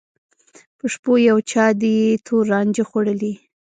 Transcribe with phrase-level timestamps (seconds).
[0.77, 1.95] په شپو یو چا دي
[2.25, 3.33] تور رانجه خوړلي